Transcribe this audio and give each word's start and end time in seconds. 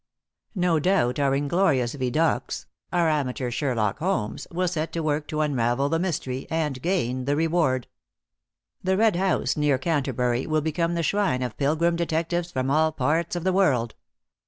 No 0.55 0.79
doubt 0.79 1.19
our 1.19 1.35
inglorious 1.35 1.93
Vidocques, 1.93 2.65
our 2.91 3.07
amateur 3.07 3.51
Sherlock 3.51 3.99
Holmes, 3.99 4.47
will 4.49 4.67
set 4.67 4.91
to 4.93 5.03
work 5.03 5.27
to 5.27 5.41
unravel 5.41 5.89
the 5.89 5.99
mystery 5.99 6.47
and 6.49 6.81
gain 6.81 7.25
the 7.25 7.35
reward. 7.35 7.85
The 8.83 8.97
Red 8.97 9.15
House, 9.15 9.55
near 9.55 9.77
Canterbury, 9.77 10.47
will 10.47 10.61
become 10.61 10.95
the 10.95 11.03
shrine 11.03 11.43
of 11.43 11.55
pilgrim 11.55 11.97
detectives 11.97 12.51
from 12.51 12.71
all 12.71 12.91
parts 12.91 13.35
of 13.35 13.43
the 13.43 13.53
world. 13.53 13.93